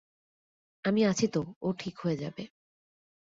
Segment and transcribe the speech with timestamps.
[0.85, 2.43] আমি আছি তো, ও ঠিক হয়ে যাবে।